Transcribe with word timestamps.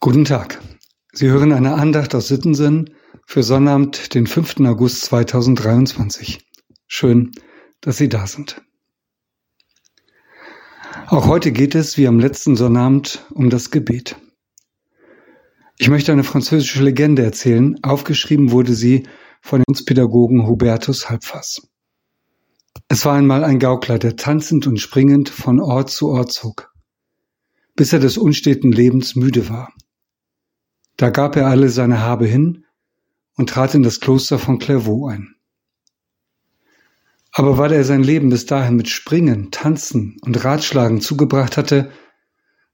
Guten 0.00 0.24
Tag. 0.24 0.62
Sie 1.12 1.26
hören 1.26 1.50
eine 1.50 1.74
Andacht 1.74 2.14
aus 2.14 2.28
Sittensen 2.28 2.94
für 3.26 3.42
Sonnabend, 3.42 4.14
den 4.14 4.28
5. 4.28 4.60
August 4.60 5.02
2023. 5.06 6.38
Schön, 6.86 7.32
dass 7.80 7.96
Sie 7.96 8.08
da 8.08 8.28
sind. 8.28 8.62
Auch 11.08 11.26
heute 11.26 11.50
geht 11.50 11.74
es, 11.74 11.96
wie 11.96 12.06
am 12.06 12.20
letzten 12.20 12.54
Sonnabend, 12.54 13.26
um 13.34 13.50
das 13.50 13.72
Gebet. 13.72 14.14
Ich 15.78 15.88
möchte 15.88 16.12
eine 16.12 16.22
französische 16.22 16.84
Legende 16.84 17.24
erzählen. 17.24 17.76
Aufgeschrieben 17.82 18.52
wurde 18.52 18.74
sie 18.74 19.08
von 19.40 19.64
uns 19.66 19.84
Pädagogen 19.84 20.46
Hubertus 20.46 21.10
Halbfass. 21.10 21.68
Es 22.86 23.04
war 23.04 23.16
einmal 23.16 23.42
ein 23.42 23.58
Gaukler, 23.58 23.98
der 23.98 24.14
tanzend 24.14 24.68
und 24.68 24.78
springend 24.78 25.28
von 25.28 25.58
Ort 25.58 25.90
zu 25.90 26.08
Ort 26.08 26.30
zog, 26.30 26.72
bis 27.74 27.92
er 27.92 27.98
des 27.98 28.16
unsteten 28.16 28.70
Lebens 28.70 29.16
müde 29.16 29.48
war. 29.48 29.72
Da 30.98 31.10
gab 31.10 31.36
er 31.36 31.46
alle 31.46 31.68
seine 31.68 32.00
Habe 32.00 32.26
hin 32.26 32.64
und 33.36 33.50
trat 33.50 33.74
in 33.74 33.84
das 33.84 34.00
Kloster 34.00 34.38
von 34.38 34.58
Clairvaux 34.58 35.06
ein. 35.08 35.36
Aber 37.30 37.56
weil 37.56 37.70
er 37.70 37.84
sein 37.84 38.02
Leben 38.02 38.30
bis 38.30 38.46
dahin 38.46 38.74
mit 38.74 38.88
Springen, 38.88 39.52
Tanzen 39.52 40.16
und 40.22 40.44
Ratschlagen 40.44 41.00
zugebracht 41.00 41.56
hatte, 41.56 41.92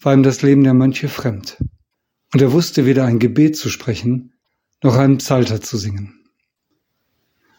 war 0.00 0.12
ihm 0.12 0.22
das 0.22 0.42
Leben 0.42 0.64
der 0.64 0.74
Mönche 0.74 1.08
fremd, 1.08 1.64
und 2.32 2.42
er 2.42 2.52
wusste 2.52 2.84
weder 2.84 3.06
ein 3.06 3.20
Gebet 3.20 3.56
zu 3.56 3.70
sprechen, 3.70 4.34
noch 4.82 4.96
einen 4.96 5.16
Psalter 5.16 5.62
zu 5.62 5.78
singen. 5.78 6.26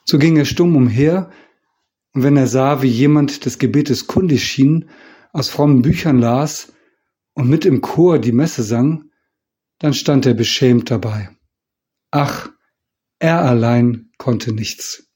So 0.05 0.19
ging 0.19 0.37
er 0.37 0.45
stumm 0.45 0.75
umher, 0.75 1.31
und 2.13 2.21
wenn 2.21 2.37
er 2.37 2.47
sah, 2.47 2.83
wie 2.83 2.87
jemand 2.87 3.45
des 3.45 3.57
Gebetes 3.57 4.05
kundig 4.05 4.43
schien, 4.43 4.89
aus 5.33 5.49
frommen 5.49 5.81
Büchern 5.81 6.19
las 6.19 6.71
und 7.33 7.49
mit 7.49 7.65
im 7.65 7.81
Chor 7.81 8.19
die 8.19 8.31
Messe 8.31 8.61
sang, 8.61 9.10
dann 9.81 9.95
stand 9.95 10.27
er 10.27 10.35
beschämt 10.35 10.91
dabei. 10.91 11.29
Ach, 12.11 12.49
er 13.17 13.41
allein 13.41 14.11
konnte 14.19 14.53
nichts. 14.53 15.07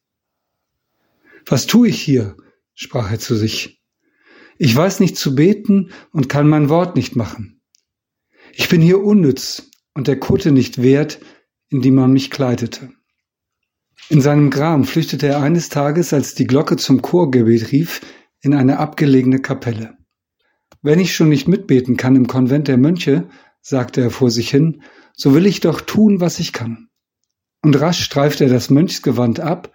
Was 1.46 1.68
tue 1.68 1.90
ich 1.90 2.02
hier? 2.02 2.36
sprach 2.74 3.12
er 3.12 3.20
zu 3.20 3.36
sich. 3.36 3.84
Ich 4.58 4.76
weiß 4.76 5.02
nicht 5.02 5.18
zu 5.18 5.36
beten 5.36 5.92
und 6.12 6.30
kann 6.30 6.50
mein 6.50 6.68
Wort 6.70 6.96
nicht 6.96 7.16
machen. 7.16 7.62
Ich 8.54 8.68
bin 8.68 8.82
hier 8.82 9.04
unnütz 9.04 9.70
und 9.94 10.08
der 10.08 10.20
Kutte 10.20 10.52
nicht 10.52 10.82
wert, 10.82 11.20
in 11.70 11.82
die 11.82 11.92
man 11.92 12.12
mich 12.12 12.32
kleidete. 12.32 12.90
In 14.10 14.22
seinem 14.22 14.50
Gram 14.50 14.84
flüchtete 14.84 15.28
er 15.28 15.42
eines 15.42 15.70
Tages, 15.70 16.12
als 16.12 16.34
die 16.34 16.48
Glocke 16.48 16.78
zum 16.78 17.04
Chorgebet 17.04 17.72
rief, 17.72 18.02
in 18.42 18.56
eine 18.56 18.80
abgelegene 18.80 19.42
Kapelle. 19.42 19.96
Wenn 20.82 21.00
ich 21.00 21.16
schon 21.16 21.30
nicht 21.30 21.48
mitbeten 21.48 21.98
kann 21.98 22.16
im 22.16 22.26
Konvent 22.26 22.68
der 22.68 22.78
Mönche, 22.78 23.30
sagte 23.66 24.02
er 24.02 24.12
vor 24.12 24.30
sich 24.30 24.52
hin, 24.52 24.84
so 25.14 25.34
will 25.34 25.48
ich 25.48 25.60
doch 25.60 25.82
tun, 25.82 26.20
was 26.20 26.40
ich 26.40 26.54
kann. 26.54 26.90
Und 27.64 27.82
rasch 27.82 28.04
streifte 28.04 28.44
er 28.44 28.50
das 28.52 28.70
Mönchsgewand 28.70 29.40
ab 29.40 29.74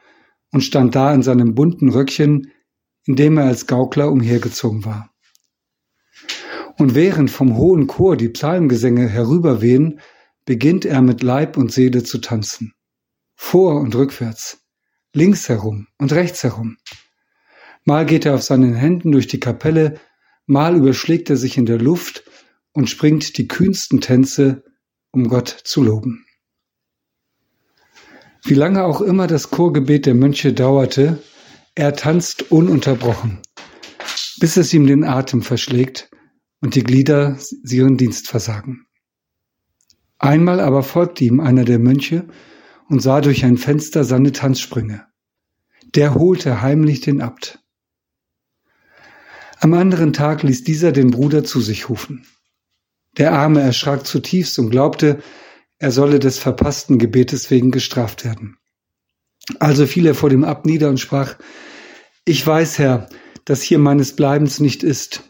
und 0.52 0.60
stand 0.60 0.94
da 0.94 1.12
in 1.12 1.22
seinem 1.22 1.56
bunten 1.56 1.88
Röckchen, 1.88 2.52
in 3.04 3.16
dem 3.16 3.36
er 3.36 3.46
als 3.46 3.66
Gaukler 3.66 4.12
umhergezogen 4.12 4.84
war. 4.84 5.10
Und 6.78 6.94
während 6.94 7.32
vom 7.32 7.56
hohen 7.56 7.88
Chor 7.88 8.16
die 8.16 8.28
Psalmgesänge 8.28 9.08
herüberwehen, 9.08 10.00
beginnt 10.44 10.84
er 10.84 11.02
mit 11.02 11.24
Leib 11.24 11.56
und 11.56 11.72
Seele 11.72 12.04
zu 12.04 12.18
tanzen. 12.18 12.74
Vor 13.34 13.80
und 13.80 13.96
rückwärts, 13.96 14.62
links 15.12 15.48
herum 15.48 15.88
und 15.98 16.12
rechts 16.12 16.44
herum. 16.44 16.76
Mal 17.84 18.06
geht 18.06 18.24
er 18.24 18.34
auf 18.34 18.42
seinen 18.42 18.74
Händen 18.74 19.10
durch 19.10 19.26
die 19.26 19.40
Kapelle, 19.40 19.98
mal 20.46 20.76
überschlägt 20.76 21.28
er 21.28 21.36
sich 21.36 21.58
in 21.58 21.66
der 21.66 21.78
Luft 21.78 22.22
und 22.72 22.88
springt 22.88 23.36
die 23.38 23.48
kühnsten 23.48 24.00
Tänze, 24.00 24.64
um 25.12 25.28
Gott 25.28 25.48
zu 25.48 25.82
loben. 25.82 26.26
Wie 28.44 28.54
lange 28.54 28.84
auch 28.84 29.00
immer 29.00 29.26
das 29.26 29.50
Chorgebet 29.50 30.06
der 30.06 30.14
Mönche 30.14 30.52
dauerte, 30.52 31.22
er 31.74 31.94
tanzt 31.94 32.50
ununterbrochen, 32.50 33.40
bis 34.38 34.56
es 34.56 34.72
ihm 34.72 34.86
den 34.86 35.04
Atem 35.04 35.42
verschlägt 35.42 36.10
und 36.60 36.74
die 36.74 36.82
Glieder 36.82 37.38
ihren 37.68 37.96
Dienst 37.96 38.28
versagen. 38.28 38.86
Einmal 40.18 40.60
aber 40.60 40.82
folgte 40.82 41.24
ihm 41.24 41.40
einer 41.40 41.64
der 41.64 41.78
Mönche 41.78 42.28
und 42.88 43.00
sah 43.00 43.20
durch 43.20 43.44
ein 43.44 43.56
Fenster 43.56 44.04
seine 44.04 44.32
Tanzsprünge. 44.32 45.06
Der 45.94 46.14
holte 46.14 46.60
heimlich 46.60 47.00
den 47.00 47.20
Abt. 47.20 47.58
Am 49.58 49.74
anderen 49.74 50.12
Tag 50.12 50.42
ließ 50.42 50.64
dieser 50.64 50.92
den 50.92 51.10
Bruder 51.10 51.44
zu 51.44 51.60
sich 51.60 51.88
rufen. 51.88 52.26
Der 53.16 53.32
Arme 53.32 53.60
erschrak 53.60 54.06
zutiefst 54.06 54.58
und 54.58 54.70
glaubte, 54.70 55.22
er 55.78 55.90
solle 55.90 56.18
des 56.18 56.38
verpassten 56.38 56.98
Gebetes 56.98 57.50
wegen 57.50 57.70
gestraft 57.70 58.24
werden. 58.24 58.58
Also 59.58 59.86
fiel 59.86 60.06
er 60.06 60.14
vor 60.14 60.30
dem 60.30 60.44
Abt 60.44 60.66
nieder 60.66 60.88
und 60.88 61.00
sprach, 61.00 61.36
Ich 62.24 62.46
weiß, 62.46 62.78
Herr, 62.78 63.08
dass 63.44 63.62
hier 63.62 63.78
meines 63.78 64.14
Bleibens 64.14 64.60
nicht 64.60 64.82
ist. 64.82 65.24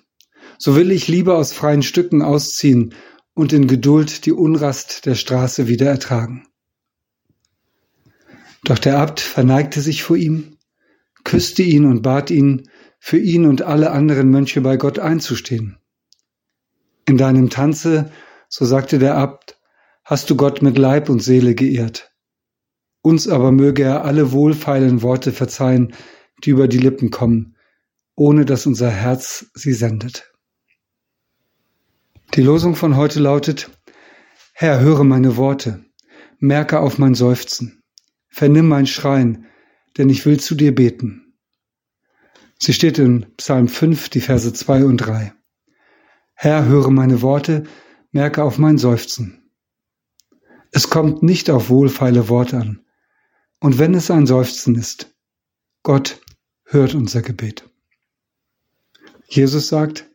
So 0.58 0.76
will 0.76 0.90
ich 0.90 1.08
lieber 1.08 1.38
aus 1.38 1.52
freien 1.52 1.82
Stücken 1.82 2.20
ausziehen 2.20 2.94
und 3.32 3.52
in 3.52 3.66
Geduld 3.66 4.26
die 4.26 4.32
Unrast 4.32 5.06
der 5.06 5.14
Straße 5.14 5.68
wieder 5.68 5.86
ertragen. 5.86 6.46
Doch 8.64 8.78
der 8.78 8.98
Abt 8.98 9.20
verneigte 9.20 9.80
sich 9.80 10.02
vor 10.02 10.16
ihm, 10.16 10.58
küsste 11.24 11.62
ihn 11.62 11.86
und 11.86 12.02
bat 12.02 12.30
ihn, 12.30 12.68
für 12.98 13.18
ihn 13.18 13.46
und 13.46 13.62
alle 13.62 13.92
anderen 13.92 14.28
Mönche 14.28 14.60
bei 14.60 14.76
Gott 14.76 14.98
einzustehen. 14.98 15.78
In 17.10 17.16
deinem 17.16 17.50
Tanze, 17.50 18.12
so 18.48 18.64
sagte 18.64 19.00
der 19.00 19.16
Abt, 19.16 19.58
hast 20.04 20.30
du 20.30 20.36
Gott 20.36 20.62
mit 20.62 20.78
Leib 20.78 21.08
und 21.08 21.20
Seele 21.20 21.56
geehrt. 21.56 22.12
Uns 23.02 23.26
aber 23.26 23.50
möge 23.50 23.82
er 23.82 24.04
alle 24.04 24.30
wohlfeilen 24.30 25.02
Worte 25.02 25.32
verzeihen, 25.32 25.92
die 26.44 26.50
über 26.50 26.68
die 26.68 26.78
Lippen 26.78 27.10
kommen, 27.10 27.56
ohne 28.14 28.44
dass 28.44 28.64
unser 28.64 28.90
Herz 28.90 29.50
sie 29.54 29.72
sendet. 29.72 30.32
Die 32.34 32.42
Losung 32.42 32.76
von 32.76 32.96
heute 32.96 33.18
lautet, 33.18 33.72
Herr, 34.52 34.78
höre 34.78 35.02
meine 35.02 35.36
Worte, 35.36 35.84
merke 36.38 36.78
auf 36.78 36.98
mein 36.98 37.16
Seufzen, 37.16 37.82
vernimm 38.28 38.68
mein 38.68 38.86
Schreien, 38.86 39.46
denn 39.98 40.10
ich 40.10 40.26
will 40.26 40.38
zu 40.38 40.54
dir 40.54 40.72
beten. 40.72 41.34
Sie 42.60 42.72
steht 42.72 43.00
in 43.00 43.34
Psalm 43.36 43.66
5, 43.66 44.10
die 44.10 44.20
Verse 44.20 44.52
2 44.52 44.84
und 44.84 44.98
3. 44.98 45.32
Herr, 46.42 46.64
höre 46.64 46.90
meine 46.90 47.20
Worte, 47.20 47.64
merke 48.12 48.42
auf 48.42 48.56
mein 48.56 48.78
Seufzen. 48.78 49.50
Es 50.70 50.88
kommt 50.88 51.22
nicht 51.22 51.50
auf 51.50 51.68
wohlfeile 51.68 52.30
Worte 52.30 52.56
an. 52.56 52.86
Und 53.58 53.78
wenn 53.78 53.92
es 53.92 54.10
ein 54.10 54.26
Seufzen 54.26 54.74
ist, 54.74 55.14
Gott 55.82 56.18
hört 56.64 56.94
unser 56.94 57.20
Gebet. 57.20 57.68
Jesus 59.28 59.68
sagt, 59.68 60.08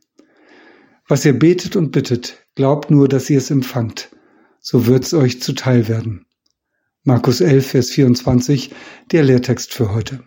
was 1.08 1.24
ihr 1.26 1.38
betet 1.38 1.76
und 1.76 1.92
bittet, 1.92 2.44
glaubt 2.56 2.90
nur, 2.90 3.08
dass 3.08 3.30
ihr 3.30 3.38
es 3.38 3.52
empfangt, 3.52 4.10
so 4.60 4.88
wird's 4.88 5.14
euch 5.14 5.44
zuteil 5.44 5.88
werden. 5.88 6.26
Markus 7.04 7.40
11, 7.40 7.68
Vers 7.68 7.92
24, 7.92 8.74
der 9.12 9.22
Lehrtext 9.22 9.76
für 9.76 9.94
heute. 9.94 10.24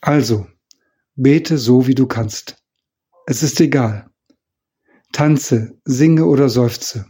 Also, 0.00 0.46
bete 1.16 1.58
so, 1.58 1.88
wie 1.88 1.96
du 1.96 2.06
kannst. 2.06 2.62
Es 3.28 3.42
ist 3.42 3.60
egal. 3.60 4.08
Tanze, 5.10 5.76
singe 5.84 6.26
oder 6.26 6.48
seufze. 6.48 7.06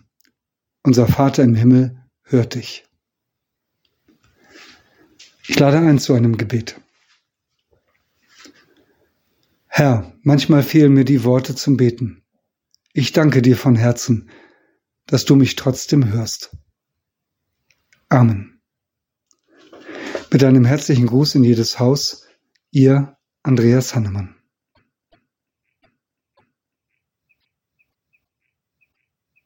Unser 0.83 1.07
Vater 1.07 1.43
im 1.43 1.55
Himmel 1.55 2.03
hört 2.23 2.55
dich. 2.55 2.85
Ich 5.47 5.59
lade 5.59 5.79
ein 5.79 5.99
zu 5.99 6.15
einem 6.15 6.39
Gebet. 6.39 6.81
Herr, 9.67 10.15
manchmal 10.23 10.63
fehlen 10.63 10.95
mir 10.95 11.05
die 11.05 11.23
Worte 11.23 11.55
zum 11.55 11.77
Beten. 11.77 12.23
Ich 12.95 13.13
danke 13.13 13.43
dir 13.43 13.59
von 13.59 13.77
Herzen, 13.77 14.31
dass 15.05 15.27
du 15.27 15.37
mich 15.37 15.55
trotzdem 15.55 16.09
hörst. 16.09 16.57
Amen. 18.09 18.63
Mit 20.33 20.43
einem 20.43 20.65
herzlichen 20.65 21.09
Gruß 21.09 21.35
in 21.35 21.45
jedes 21.45 21.79
Haus, 21.79 22.27
ihr 22.71 23.19
Andreas 23.43 23.95
Hannemann. 23.95 24.36